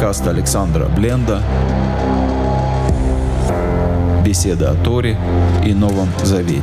[0.00, 1.42] Подкаст Александра Бленда.
[4.24, 5.18] Беседа о Торе
[5.62, 6.62] и Новом Завете.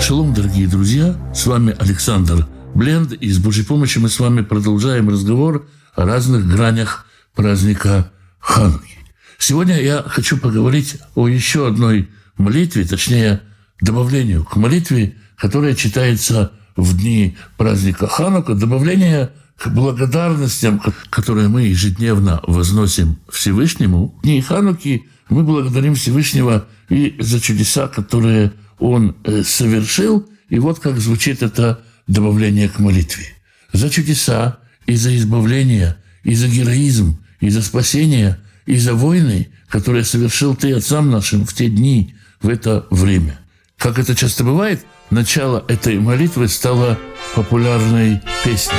[0.00, 1.14] Шалом, дорогие друзья!
[1.34, 6.48] С вами Александр Бленд, и с Божьей помощью мы с вами продолжаем разговор о разных
[6.48, 7.04] гранях
[7.34, 8.95] праздника Хануки.
[9.38, 13.40] Сегодня я хочу поговорить о еще одной молитве, точнее,
[13.80, 22.40] добавлению к молитве, которая читается в дни праздника Ханука, добавление к благодарностям, которые мы ежедневно
[22.46, 24.14] возносим Всевышнему.
[24.18, 30.28] В дни Хануки мы благодарим Всевышнего и за чудеса, которые он э, совершил.
[30.48, 33.26] И вот как звучит это добавление к молитве.
[33.72, 40.04] За чудеса и за избавление, и за героизм, и за спасение, и за войны, которые
[40.04, 43.38] совершил ты отцам нашим в те дни, в это время.
[43.78, 46.98] Как это часто бывает, начало этой молитвы стало
[47.34, 48.76] популярной песней.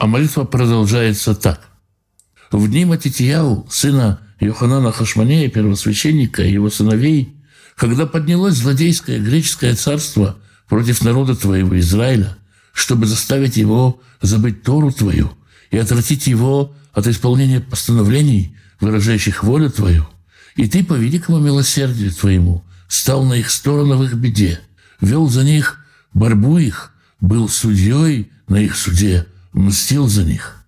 [0.00, 1.60] А молитва продолжается так.
[2.50, 7.34] В дни Матитьяу, сына Йоханана Хашманея, первосвященника, и его сыновей,
[7.76, 12.36] когда поднялось злодейское греческое царство против народа твоего Израиля,
[12.72, 15.32] чтобы заставить его забыть Тору твою
[15.70, 20.06] и отвратить его от исполнения постановлений, выражающих волю Твою,
[20.56, 24.60] и Ты по великому милосердию Твоему стал на их сторону в их беде,
[25.00, 25.78] вел за них
[26.12, 30.64] борьбу их, был судьей на их суде, мстил за них,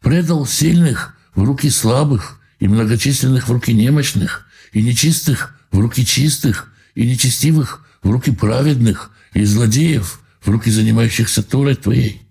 [0.00, 6.72] предал сильных в руки слабых и многочисленных в руки немощных, и нечистых в руки чистых,
[6.94, 12.22] и нечестивых в руки праведных, и злодеев в руки занимающихся Торой Твоей.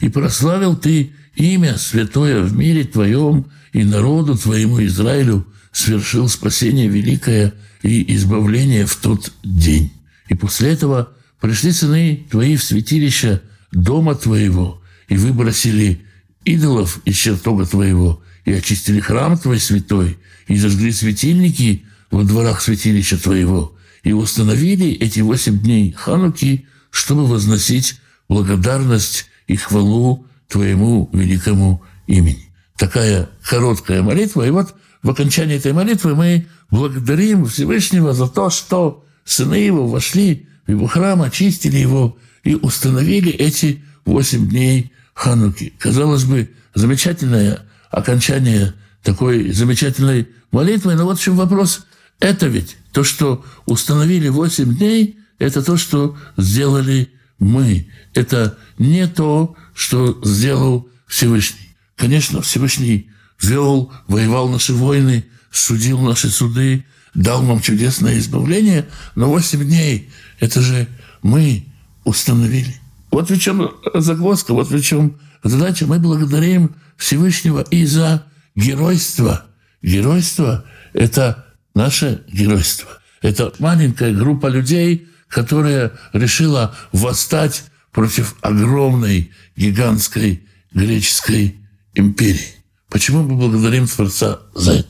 [0.00, 7.54] И прославил Ты имя святое в мире Твоем, и народу Твоему Израилю свершил спасение великое
[7.82, 9.92] и избавление в тот день.
[10.28, 13.40] И после этого пришли сыны Твои в святилище
[13.72, 16.04] дома Твоего и выбросили
[16.44, 23.22] идолов из чертога Твоего, и очистили храм Твой святой, и зажгли светильники во дворах святилища
[23.22, 32.48] Твоего, и установили эти восемь дней Хануки, чтобы возносить благодарность и хвалу Твоему великому имени
[32.78, 34.46] такая короткая молитва.
[34.46, 40.48] И вот в окончании этой молитвы мы благодарим Всевышнего за то, что сыны его вошли
[40.66, 45.74] в его храм, очистили его и установили эти восемь дней Хануки.
[45.78, 50.94] Казалось бы, замечательное окончание такой замечательной молитвы.
[50.94, 51.86] Но вот в чем вопрос.
[52.20, 57.88] Это ведь то, что установили восемь дней, это то, что сделали мы.
[58.14, 61.76] Это не то, что сделал Всевышний.
[61.96, 63.10] Конечно, Всевышний
[63.40, 66.84] вел, воевал наши войны, судил наши суды,
[67.14, 70.10] дал нам чудесное избавление, но восемь дней–
[70.40, 70.88] это же
[71.22, 71.66] мы
[72.04, 72.74] установили.
[73.10, 75.86] Вот в чем загвоздка, вот в чем задача.
[75.86, 79.46] Мы благодарим Всевышнего и за геройство.
[79.80, 82.88] Геройство– это наше геройство.
[83.22, 90.42] Это маленькая группа людей, которая решила восстать против огромной, гигантской
[90.72, 91.56] греческой
[91.94, 92.54] империи.
[92.90, 94.88] Почему мы благодарим Творца за это?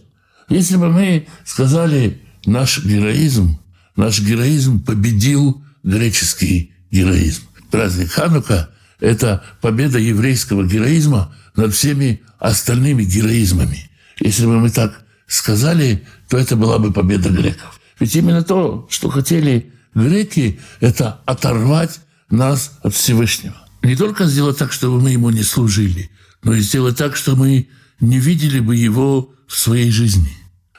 [0.49, 3.61] Если бы мы сказали наш героизм,
[3.97, 7.43] наш героизм победил греческий героизм.
[7.71, 8.71] Праздник Ханука–
[9.01, 13.91] это победа еврейского героизма над всеми остальными героизмами.
[14.21, 17.81] Если бы мы так сказали, то это была бы победа греков.
[18.01, 22.01] Ведь именно то, что хотели греки, это оторвать
[22.31, 23.57] нас от Всевышнего.
[23.83, 26.11] Не только сделать так, чтобы мы ему не служили,
[26.43, 27.69] но и сделать так, что мы
[28.01, 30.37] не видели бы его в своей жизни.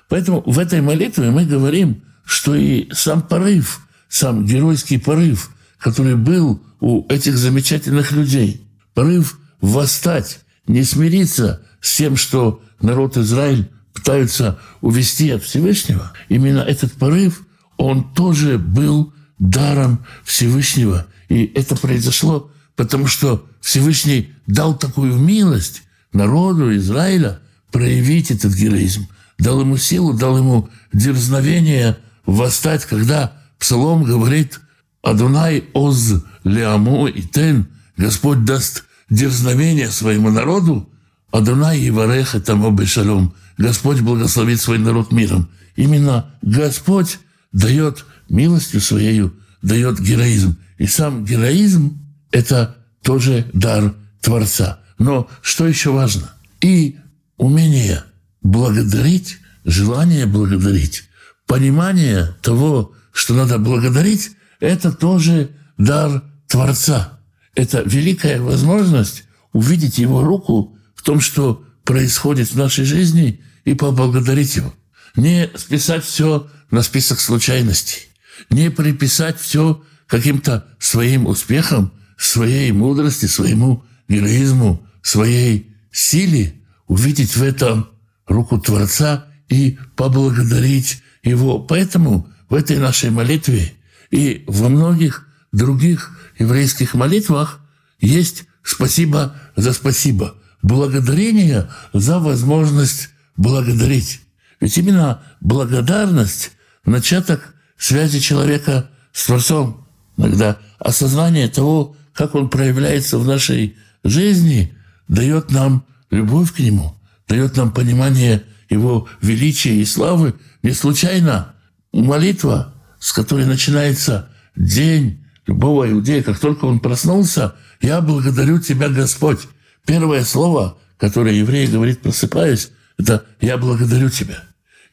[0.09, 6.61] Поэтому в этой молитве мы говорим, что и сам порыв, сам геройский порыв, который был
[6.79, 15.31] у этих замечательных людей, порыв восстать, не смириться с тем, что народ Израиль пытаются увести
[15.31, 17.41] от Всевышнего, именно этот порыв,
[17.77, 21.07] он тоже был даром Всевышнего.
[21.29, 25.83] И это произошло потому что Всевышний дал такую милость
[26.13, 27.41] народу Израиля
[27.73, 29.09] проявить этот героизм.
[29.37, 34.61] Дал ему силу, дал ему дерзновение восстать, когда Псалом говорит
[35.01, 37.67] «Адунай оз леамо и тен»
[37.99, 40.89] Господь даст дерзновение своему народу,
[41.31, 43.35] Адунай и вареха тому бешалом.
[43.57, 45.49] Господь благословит свой народ миром.
[45.75, 47.19] именно Господь
[47.51, 50.57] дает милостью своею, дает героизм.
[50.77, 51.99] И сам героизм–
[52.31, 54.79] это тоже дар Творца.
[54.97, 56.33] Но что еще важно?
[56.61, 56.97] И
[57.37, 58.03] умение
[58.41, 61.03] благодарить, желание благодарить,
[61.47, 67.19] понимание того, что надо благодарить, это тоже дар Творца.
[67.55, 69.23] Это великая возможность
[69.53, 74.73] увидеть Его руку в том, что происходит в нашей жизни, и поблагодарить Его.
[75.15, 78.07] Не списать все на список случайностей,
[78.49, 86.55] не приписать все каким-то своим успехам, своей мудрости, своему героизму, своей силе,
[86.87, 87.89] увидеть в этом
[88.27, 91.59] руку Творца и поблагодарить Его.
[91.59, 93.73] Поэтому в этой нашей молитве
[94.11, 97.59] и во многих других еврейских молитвах
[97.99, 104.21] есть спасибо за спасибо, благодарение за возможность благодарить.
[104.59, 106.51] Ведь именно благодарность–
[106.85, 109.87] начаток связи человека с Творцом.
[110.17, 114.75] Иногда осознание того, как он проявляется в нашей жизни,
[115.07, 116.95] дает нам любовь к Нему,
[117.27, 120.35] дает нам понимание Его величия и славы.
[120.61, 121.53] Не случайно
[121.93, 129.39] молитва, с которой начинается день любого иудея, как только он проснулся, «Я благодарю Тебя, Господь».
[129.85, 134.43] Первое слово, которое еврей говорит, просыпаясь, это «Я благодарю Тебя».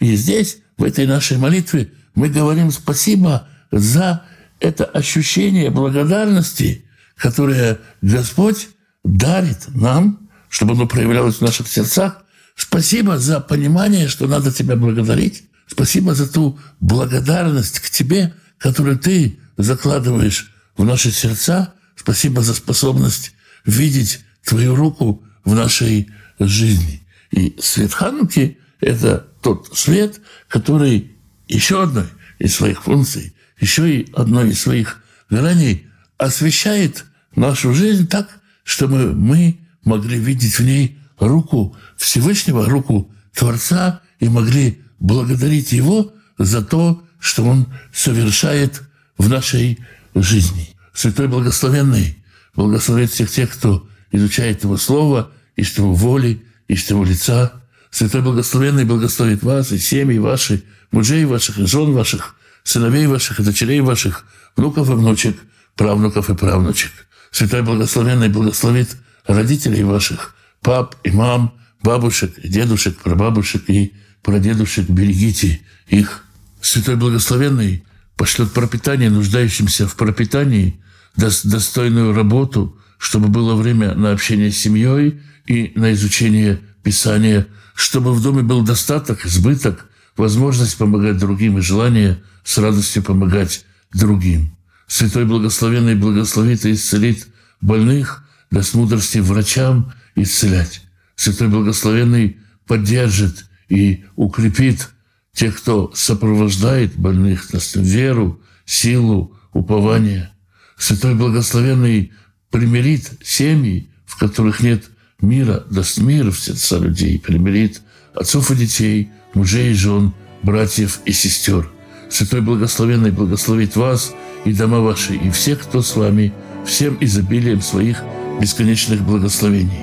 [0.00, 4.24] И здесь, в этой нашей молитве, мы говорим спасибо за
[4.60, 6.84] это ощущение благодарности,
[7.16, 8.68] которое Господь
[9.04, 12.24] дарит нам, чтобы оно проявлялось в наших сердцах.
[12.54, 15.44] Спасибо за понимание, что надо Тебя благодарить.
[15.66, 21.74] Спасибо за ту благодарность к Тебе, которую Ты закладываешь в наши сердца.
[21.96, 23.32] Спасибо за способность
[23.64, 26.08] видеть Твою руку в нашей
[26.38, 27.02] жизни.
[27.30, 31.16] И свет Хануки– это тот свет, который
[31.48, 32.06] еще одной
[32.38, 35.86] из своих функций, еще и одной из своих граней
[36.18, 37.04] освещает
[37.34, 44.82] нашу жизнь так, чтобы мы могли видеть в ней руку Всевышнего, руку Творца и могли
[44.98, 48.82] благодарить Его за то, что Он совершает
[49.18, 49.78] в нашей
[50.14, 50.76] жизни.
[50.92, 52.22] Святой Благословенный
[52.54, 57.52] благословит всех тех, кто изучает Его Слово, ищет Его воли, ищет Его лица.
[57.90, 63.42] Святой Благословенный благословит вас и семьи ваши, мужей ваших и жен ваших, сыновей ваших и
[63.42, 64.24] дочерей ваших,
[64.56, 65.36] внуков и внучек,
[65.74, 66.92] правнуков и правнучек.
[67.30, 68.96] Святой Благословенный благословит
[69.26, 73.94] родителей ваших, пап и мам, бабушек, и дедушек, прабабушек и
[74.26, 74.90] прадедушек.
[74.90, 76.24] Берегите их.
[76.60, 77.84] Святой Благословенный
[78.16, 80.80] пошлет пропитание нуждающимся в пропитании,
[81.16, 88.12] даст достойную работу, чтобы было время на общение с семьей и на изучение Писания, чтобы
[88.12, 89.86] в доме был достаток, избыток,
[90.16, 93.64] возможность помогать другим и желание с радостью помогать
[93.94, 94.56] другим.
[94.88, 97.28] Святой Благословенный благословит и исцелит
[97.60, 100.82] больных, даст мудрости врачам исцелять.
[101.14, 104.88] Святой Благословенный поддержит и укрепит
[105.32, 110.30] тех, кто сопровождает больных, даст веру, силу, упование.
[110.78, 112.12] Святой Благословенный
[112.50, 114.84] примирит семьи, в которых нет
[115.20, 117.82] мира, даст мир в сердца людей, примирит
[118.14, 120.12] отцов и детей, мужей и жен,
[120.42, 121.70] братьев и сестер.
[122.08, 124.14] Святой Благословенный благословит вас
[124.44, 126.32] и дома ваши, и всех, кто с вами,
[126.64, 128.02] всем изобилием своих
[128.40, 129.80] бесконечных благословений.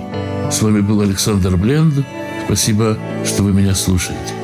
[0.51, 2.05] С вами был Александр Бленд.
[2.45, 4.42] Спасибо, что вы меня слушаете.